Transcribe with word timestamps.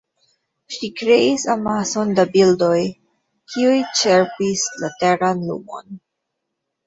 Ŝi 0.75 0.87
kreis 0.99 1.43
amason 1.55 2.13
da 2.19 2.23
bildoj, 2.37 2.79
kiuj 3.51 3.75
ĉerpis 4.01 4.63
la 4.85 4.89
teran 5.03 5.45
lumon. 5.51 6.01